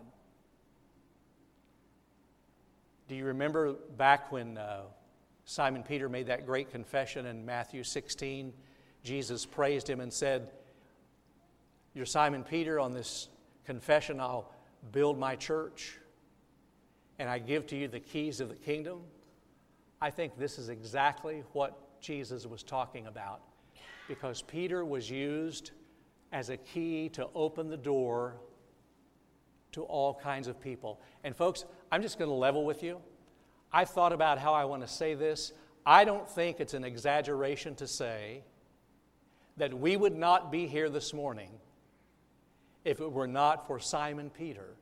Do 3.09 3.15
you 3.15 3.25
remember 3.25 3.73
back 3.97 4.31
when 4.31 4.57
uh, 4.57 4.83
Simon 5.43 5.83
Peter 5.83 6.07
made 6.07 6.27
that 6.27 6.45
great 6.45 6.69
confession 6.71 7.25
in 7.25 7.43
Matthew 7.43 7.83
16? 7.83 8.53
Jesus 9.03 9.45
praised 9.45 9.89
him 9.89 9.99
and 9.99 10.13
said, 10.13 10.51
You're 11.95 12.05
Simon 12.05 12.43
Peter. 12.43 12.79
On 12.79 12.93
this 12.93 13.29
confession, 13.65 14.19
I'll 14.19 14.53
build 14.91 15.17
my 15.17 15.35
church 15.35 15.97
and 17.17 17.27
I 17.27 17.39
give 17.39 17.65
to 17.67 17.75
you 17.75 17.87
the 17.87 17.99
keys 17.99 18.39
of 18.39 18.49
the 18.49 18.55
kingdom. 18.55 19.01
I 19.99 20.11
think 20.11 20.37
this 20.37 20.59
is 20.59 20.69
exactly 20.69 21.43
what 21.53 21.99
Jesus 21.99 22.45
was 22.45 22.61
talking 22.61 23.07
about 23.07 23.41
because 24.07 24.43
Peter 24.43 24.85
was 24.85 25.09
used 25.09 25.71
as 26.31 26.49
a 26.49 26.57
key 26.57 27.09
to 27.09 27.27
open 27.33 27.67
the 27.67 27.77
door 27.77 28.35
to 29.71 29.83
all 29.83 30.13
kinds 30.13 30.47
of 30.47 30.61
people. 30.61 31.01
And, 31.23 31.35
folks, 31.35 31.65
I'm 31.91 32.01
just 32.01 32.19
going 32.19 32.29
to 32.29 32.35
level 32.35 32.65
with 32.65 32.83
you. 32.83 32.99
I've 33.73 33.89
thought 33.89 34.13
about 34.13 34.37
how 34.37 34.53
I 34.53 34.65
want 34.65 34.83
to 34.83 34.87
say 34.87 35.15
this. 35.15 35.53
I 35.85 36.05
don't 36.05 36.29
think 36.29 36.59
it's 36.59 36.75
an 36.75 36.83
exaggeration 36.83 37.75
to 37.75 37.87
say 37.87 38.43
that 39.57 39.73
we 39.77 39.97
would 39.97 40.15
not 40.15 40.51
be 40.51 40.67
here 40.67 40.89
this 40.89 41.13
morning 41.13 41.49
if 42.89 42.99
it 42.99 43.11
were 43.11 43.27
not 43.27 43.67
for 43.67 43.77
Simon 43.79 44.31
Peter 44.31 44.73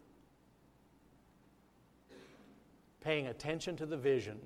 paying 3.02 3.28
attention 3.28 3.76
to 3.76 3.86
the 3.86 3.98
vision 3.98 4.40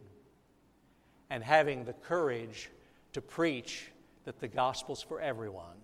and 1.29 1.43
having 1.43 1.85
the 1.85 1.93
courage 1.93 2.71
to 3.13 3.21
preach 3.21 3.91
that 4.25 4.39
the 4.39 4.47
gospel's 4.47 5.03
for 5.03 5.21
everyone. 5.21 5.77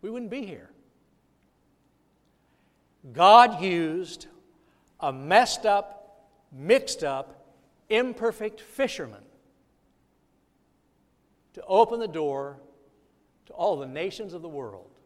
We 0.00 0.10
wouldn't 0.10 0.30
be 0.30 0.46
here. 0.46 0.70
God 3.12 3.60
used 3.60 4.28
a 5.00 5.12
messed 5.12 5.66
up, 5.66 6.28
mixed 6.52 7.02
up, 7.02 7.48
imperfect 7.88 8.60
fisherman 8.60 9.22
to 11.54 11.64
open 11.66 11.98
the 11.98 12.06
door 12.06 12.58
to 13.46 13.52
all 13.54 13.76
the 13.76 13.86
nations 13.86 14.34
of 14.34 14.42
the 14.42 14.48
world. 14.48 14.97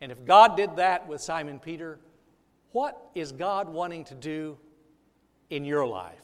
And 0.00 0.12
if 0.12 0.24
God 0.24 0.56
did 0.56 0.76
that 0.76 1.08
with 1.08 1.20
Simon 1.20 1.58
Peter, 1.58 1.98
what 2.72 3.10
is 3.14 3.32
God 3.32 3.68
wanting 3.68 4.04
to 4.04 4.14
do 4.14 4.58
in 5.48 5.64
your 5.64 5.86
life? 5.86 6.18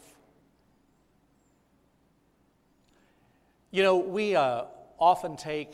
You 3.71 3.83
know, 3.83 3.97
we 3.97 4.37
uh, 4.37 4.65
often 4.99 5.37
take 5.37 5.73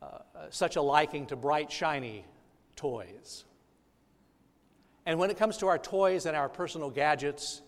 uh, 0.00 0.18
such 0.48 0.76
a 0.76 0.82
liking 0.82 1.26
to 1.26 1.36
bright, 1.36 1.70
shiny 1.70 2.24
toys. 2.74 3.44
And 5.04 5.18
when 5.18 5.30
it 5.30 5.36
comes 5.36 5.58
to 5.58 5.66
our 5.66 5.78
toys 5.78 6.24
and 6.24 6.34
our 6.34 6.48
personal 6.48 6.88
gadgets, 6.88 7.60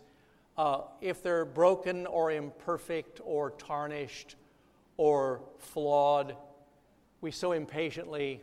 uh, 0.56 0.82
if 1.00 1.22
they're 1.22 1.44
broken 1.44 2.06
or 2.06 2.30
imperfect 2.30 3.20
or 3.24 3.50
tarnished 3.50 4.36
or 4.96 5.42
flawed, 5.58 6.36
we 7.20 7.30
so 7.30 7.52
impatiently 7.52 8.42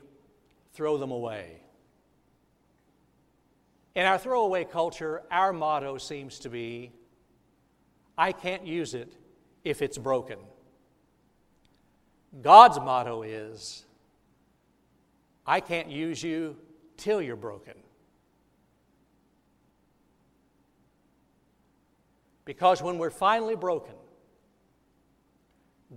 throw 0.78 0.96
them 0.98 1.10
away. 1.10 1.60
In 3.96 4.06
our 4.06 4.20
throwaway 4.20 4.64
culture, 4.64 5.24
our 5.32 5.52
motto 5.52 5.98
seems 5.98 6.38
to 6.40 6.50
be 6.52 6.92
I 8.16 8.32
can't 8.32 8.66
use 8.66 8.94
it 8.94 9.12
if 9.64 9.82
it's 9.82 9.98
broken. 9.98 10.38
God's 12.44 12.78
motto 12.78 13.24
is 13.24 13.86
I 15.48 15.62
can't 15.62 15.90
use 15.90 16.22
you 16.22 16.56
till 16.96 17.24
you're 17.24 17.36
broken. 17.36 17.74
Because 22.46 22.84
when 22.84 23.00
we're 23.00 23.10
finally 23.10 23.56
broken, 23.56 23.96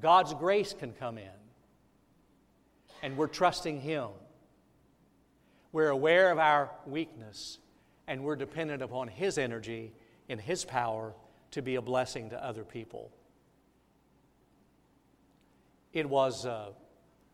God's 0.00 0.32
grace 0.32 0.72
can 0.72 0.92
come 0.92 1.18
in, 1.18 1.38
and 3.02 3.18
we're 3.18 3.26
trusting 3.26 3.82
Him. 3.82 4.08
We're 5.72 5.90
aware 5.90 6.32
of 6.32 6.38
our 6.38 6.70
weakness, 6.86 7.58
and 8.08 8.24
we're 8.24 8.36
dependent 8.36 8.82
upon 8.82 9.08
His 9.08 9.38
energy 9.38 9.92
and 10.28 10.40
His 10.40 10.64
power 10.64 11.14
to 11.52 11.62
be 11.62 11.76
a 11.76 11.82
blessing 11.82 12.30
to 12.30 12.44
other 12.44 12.64
people. 12.64 13.10
It 15.92 16.08
was 16.08 16.46
uh, 16.46 16.70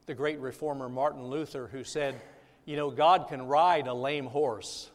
the 0.07 0.15
great 0.15 0.39
reformer 0.39 0.89
Martin 0.89 1.25
Luther 1.25 1.69
who 1.71 1.85
said, 1.85 2.21
You 2.65 2.77
know, 2.77 2.91
God 2.91 3.29
can 3.29 3.47
ride 3.47 3.87
a 3.87 3.95
lame 3.95 4.27
horse. 4.27 4.91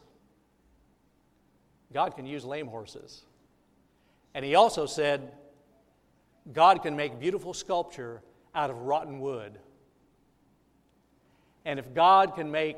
God 1.92 2.16
can 2.16 2.26
use 2.26 2.44
lame 2.44 2.66
horses. 2.66 3.22
And 4.34 4.44
he 4.44 4.54
also 4.54 4.86
said, 4.86 5.32
God 6.52 6.82
can 6.82 6.96
make 6.96 7.20
beautiful 7.20 7.54
sculpture 7.54 8.22
out 8.54 8.70
of 8.70 8.76
rotten 8.78 9.20
wood. 9.20 9.58
And 11.64 11.78
if 11.78 11.94
God 11.94 12.34
can 12.34 12.50
make 12.50 12.76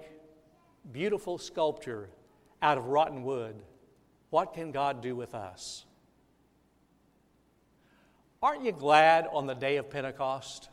beautiful 0.92 1.38
sculpture 1.38 2.08
out 2.62 2.78
of 2.78 2.86
rotten 2.86 3.22
wood, 3.22 3.56
what 4.30 4.54
can 4.54 4.72
God 4.72 5.02
do 5.02 5.14
with 5.14 5.34
us? 5.34 5.84
Aren't 8.42 8.62
you 8.62 8.72
glad 8.72 9.26
on 9.32 9.46
the 9.46 9.54
day 9.54 9.76
of 9.76 9.88
Pentecost 9.88 10.68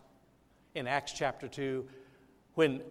in 0.75 0.87
Acts 0.87 1.13
chapter 1.13 1.47
2 1.47 1.87
when 2.55 2.81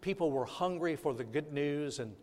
people 0.00 0.32
were 0.32 0.44
hungry 0.44 0.96
for 0.96 1.14
the 1.14 1.22
good 1.22 1.52
news 1.52 1.98
and 1.98 2.14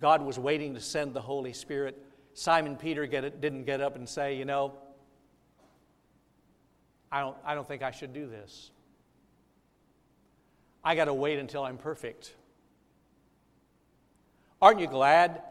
God 0.00 0.22
was 0.22 0.38
waiting 0.38 0.74
to 0.74 0.80
send 0.80 1.14
the 1.14 1.20
Holy 1.20 1.52
Spirit? 1.52 2.00
Simon 2.34 2.76
Peter 2.76 3.06
get 3.06 3.24
it, 3.24 3.40
didn't 3.40 3.64
get 3.64 3.80
up 3.80 3.96
and 3.96 4.08
say, 4.08 4.36
You 4.36 4.44
know, 4.44 4.74
I 7.10 7.20
don't, 7.20 7.36
I 7.44 7.54
don't 7.54 7.66
think 7.66 7.82
I 7.82 7.90
should 7.90 8.12
do 8.12 8.26
this. 8.26 8.70
I 10.84 10.94
got 10.94 11.04
to 11.04 11.14
wait 11.14 11.38
until 11.38 11.62
I'm 11.64 11.76
perfect. 11.76 12.34
Aren't 14.62 14.78
you 14.78 14.86
glad 14.86 15.42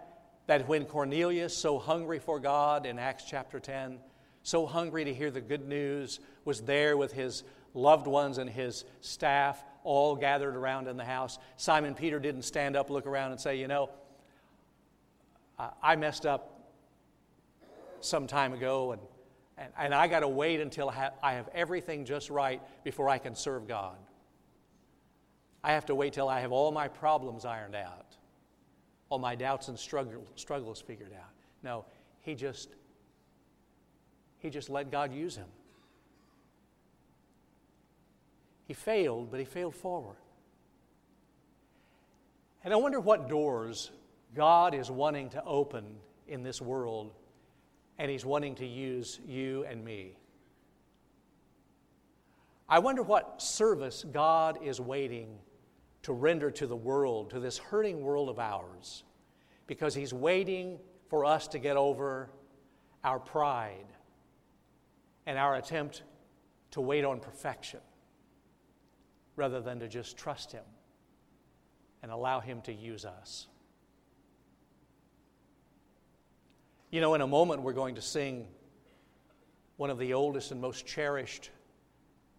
that 0.48 0.70
when 0.70 0.86
Cornelius, 0.86 1.56
so 1.56 1.78
hungry 1.78 2.18
for 2.18 2.40
God 2.40 2.86
in 2.86 2.98
Acts 2.98 3.26
chapter 3.28 3.60
10, 3.60 4.00
so 4.42 4.66
hungry 4.66 5.04
to 5.04 5.14
hear 5.14 5.30
the 5.30 5.42
good 5.42 5.68
news, 5.68 6.22
was 6.46 6.62
there 6.62 6.96
with 6.96 7.12
his 7.12 7.44
loved 7.74 8.08
ones 8.08 8.38
and 8.38 8.50
his 8.50 8.86
staff 9.02 9.62
all 9.84 10.16
gathered 10.16 10.56
around 10.56 10.88
in 10.88 10.96
the 10.96 11.04
house? 11.04 11.40
Simon 11.58 11.94
Peter 11.94 12.22
didn't 12.22 12.44
stand 12.44 12.78
up, 12.78 12.90
look 12.90 13.06
around, 13.06 13.32
and 13.32 13.42
say, 13.42 13.60
You 13.60 13.68
know, 13.68 13.90
I 15.84 15.98
messed 15.98 16.26
up 16.26 16.62
some 18.00 18.28
time 18.28 18.54
ago, 18.54 18.94
and, 18.94 19.02
and, 19.58 19.74
and 19.78 19.94
I 19.94 20.08
got 20.08 20.22
to 20.22 20.30
wait 20.30 20.62
until 20.62 20.90
I 20.90 20.94
have, 20.94 21.14
I 21.22 21.34
have 21.34 21.50
everything 21.54 22.06
just 22.06 22.30
right 22.30 22.62
before 22.86 23.10
I 23.10 23.18
can 23.18 23.36
serve 23.36 23.68
God. 23.68 23.98
I 25.66 25.74
have 25.74 25.86
to 25.88 25.96
wait 25.96 26.14
till 26.14 26.30
I 26.30 26.40
have 26.40 26.54
all 26.54 26.72
my 26.72 26.88
problems 26.88 27.44
ironed 27.44 27.76
out, 27.76 28.16
all 29.12 29.20
my 29.20 29.36
doubts 29.36 29.68
and 29.68 29.78
struggle, 29.78 30.26
struggles 30.36 30.82
figured 30.82 31.12
out. 31.14 31.30
No, 31.62 31.86
he 32.22 32.34
just 32.34 32.70
he 34.40 34.50
just 34.50 34.72
let 34.72 34.90
God 34.90 35.14
use 35.14 35.36
him. 35.36 35.48
He 38.66 38.74
failed, 38.74 39.30
but 39.30 39.40
he 39.40 39.46
failed 39.46 39.76
forward. 39.76 40.16
And 42.64 42.74
I 42.74 42.78
wonder 42.78 43.00
what 43.00 43.30
doors 43.30 43.92
God 44.34 44.74
is 44.74 44.90
wanting 44.90 45.30
to 45.32 45.44
open 45.44 45.86
in 46.28 46.42
this 46.42 46.62
world 46.62 47.12
and 48.00 48.10
He's 48.10 48.26
wanting 48.26 48.56
to 48.56 48.66
use 48.66 49.20
you 49.28 49.66
and 49.66 49.84
me. 49.84 50.18
I 52.68 52.80
wonder 52.80 53.04
what 53.04 53.42
service 53.42 54.06
God 54.12 54.60
is 54.64 54.80
waiting 54.80 55.38
to 56.04 56.14
render 56.14 56.50
to 56.52 56.68
the 56.68 56.76
world, 56.76 57.30
to 57.32 57.40
this 57.40 57.58
hurting 57.58 58.02
world 58.02 58.30
of 58.30 58.40
ours, 58.40 59.04
because 59.68 59.94
He's 59.94 60.14
waiting 60.14 60.80
for 61.10 61.26
us 61.26 61.48
to 61.50 61.60
get 61.60 61.78
over 61.78 62.30
our 63.04 63.20
pride 63.20 63.86
and 65.26 65.38
our 65.38 65.56
attempt 65.56 66.04
to 66.72 66.82
wait 66.82 67.06
on 67.06 67.20
perfection 67.20 67.80
rather 69.36 69.62
than 69.62 69.80
to 69.80 69.88
just 69.88 70.18
trust 70.18 70.52
Him 70.52 70.64
and 72.02 72.12
allow 72.12 72.40
Him 72.40 72.62
to 72.62 72.74
use 72.74 73.06
us. 73.06 73.48
You 76.90 77.00
know, 77.00 77.14
in 77.14 77.22
a 77.22 77.28
moment, 77.28 77.62
we're 77.62 77.74
going 77.74 77.96
to 77.96 78.02
sing 78.02 78.48
one 79.78 79.90
of 79.90 79.98
the 79.98 80.14
oldest 80.14 80.52
and 80.52 80.60
most 80.60 80.86
cherished 80.86 81.50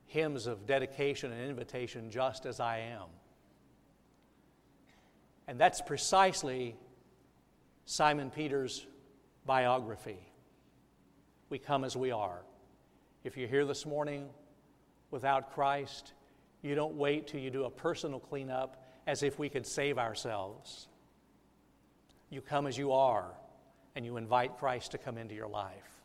hymns 0.07 0.47
of 0.47 0.67
dedication 0.67 1.33
and 1.33 1.49
invitation, 1.49 2.11
Just 2.11 2.45
as 2.45 2.61
I 2.61 2.79
Am. 2.79 3.07
And 5.53 5.61
that's 5.61 5.83
precisely 5.83 6.77
Simon 7.85 8.31
Peter's 8.31 8.87
biography. 9.45 10.17
We 11.51 11.59
come 11.59 11.85
as 11.85 11.95
we 11.95 12.11
are. 12.11 12.41
If 13.23 13.37
you're 13.37 13.51
here 13.51 13.67
this 13.67 13.85
morning, 13.85 14.31
without 15.11 15.53
Christ, 15.53 16.15
you 16.63 16.75
don't 16.75 16.95
wait 16.95 17.27
till 17.27 17.41
you 17.41 17.51
do 17.51 17.65
a 17.65 17.71
personal 17.71 18.19
cleanup 18.19 18.83
as 19.07 19.23
if 19.23 19.39
we 19.39 19.51
could 19.51 19.67
save 19.67 19.99
ourselves. 19.99 20.89
You 22.31 22.41
come 22.41 22.67
as 22.67 22.79
you 22.79 22.93
are, 22.93 23.27
and 23.95 24.07
you 24.07 24.17
invite 24.17 24.57
Christ 24.57 24.93
to 24.93 24.97
come 24.97 25.19
into 25.19 25.35
your 25.35 25.49
life. 25.49 26.01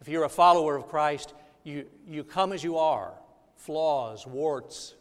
If 0.00 0.06
you're 0.06 0.22
a 0.22 0.28
follower 0.28 0.76
of 0.76 0.86
Christ, 0.86 1.34
you, 1.64 1.86
you 2.06 2.22
come 2.22 2.52
as 2.52 2.62
you 2.62 2.78
are 2.78 3.14
flaws, 3.56 4.28
warts, 4.28 4.94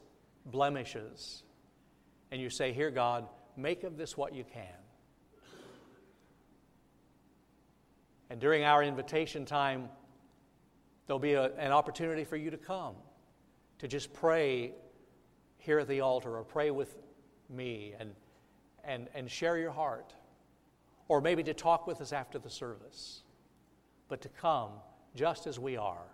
blemishes. 0.47 1.42
And 2.33 2.41
you 2.41 2.49
say, 2.49 2.73
Here, 2.73 2.89
God, 2.89 3.27
make 3.55 3.83
of 3.83 3.95
this 3.95 4.17
what 4.17 4.33
you 4.33 4.43
can. 4.43 4.65
And 8.31 8.41
during 8.41 8.63
our 8.63 8.81
invitation 8.81 9.45
time, 9.45 9.87
there'll 11.05 11.19
be 11.19 11.33
a, 11.33 11.53
an 11.57 11.71
opportunity 11.71 12.23
for 12.23 12.35
you 12.35 12.49
to 12.49 12.57
come, 12.57 12.95
to 13.77 13.87
just 13.87 14.11
pray 14.13 14.71
here 15.59 15.77
at 15.77 15.87
the 15.87 16.01
altar 16.01 16.35
or 16.35 16.43
pray 16.43 16.71
with 16.71 16.97
me 17.51 17.93
and, 17.99 18.15
and, 18.83 19.09
and 19.13 19.29
share 19.29 19.59
your 19.59 19.69
heart. 19.69 20.15
Or 21.09 21.21
maybe 21.21 21.43
to 21.43 21.53
talk 21.53 21.85
with 21.85 22.01
us 22.01 22.11
after 22.13 22.39
the 22.39 22.49
service. 22.49 23.21
But 24.09 24.21
to 24.21 24.29
come 24.29 24.71
just 25.15 25.45
as 25.45 25.59
we 25.59 25.77
are 25.77 26.07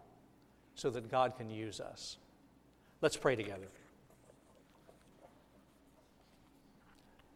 so 0.75 0.89
that 0.89 1.09
God 1.09 1.37
can 1.37 1.49
use 1.49 1.79
us. 1.79 2.17
Let's 2.99 3.15
pray 3.15 3.37
together. 3.37 3.69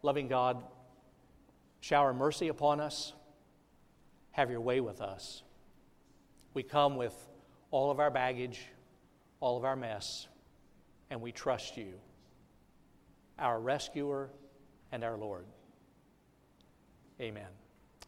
Loving 0.04 0.28
God, 0.28 0.62
shower 1.80 2.14
mercy 2.14 2.50
upon 2.50 2.82
us. 2.82 3.14
Have 4.32 4.52
your 4.52 4.62
way 4.62 4.82
with 4.82 5.00
us. 5.02 5.44
We 6.54 6.62
come 6.62 6.98
with 6.98 7.16
all 7.72 7.90
of 7.90 8.00
our 8.00 8.12
baggage, 8.12 8.62
all 9.40 9.58
of 9.58 9.64
our 9.64 9.78
mess, 9.78 10.28
and 11.10 11.22
we 11.22 11.32
trust 11.32 11.78
you, 11.78 11.94
our 13.40 13.60
rescuer 13.60 14.30
and 14.92 15.04
our 15.04 15.18
Lord. 15.18 15.46
Amen. 17.22 17.63